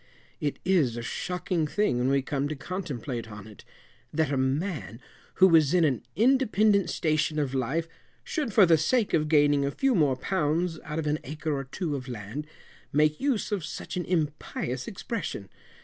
[0.39, 3.63] It is a shocking thing when we come to contemplate on it,
[4.11, 4.99] that a man,
[5.35, 7.87] who was in an independant station of life,
[8.23, 11.65] should, for the sake of gaining a few more pounds out of an acre or
[11.65, 12.47] two of land,
[12.91, 15.49] make use of such an impious expression.